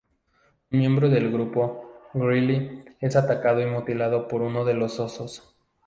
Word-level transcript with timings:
Un 0.71 0.79
miembro 0.79 1.09
del 1.09 1.31
grupo, 1.31 2.09
Greely, 2.15 2.83
es 3.01 3.15
atacado 3.15 3.61
y 3.61 3.67
mutilado 3.67 4.27
por 4.27 4.41
uno 4.41 4.65
de 4.65 4.73
los 4.73 4.99
osos. 4.99 5.55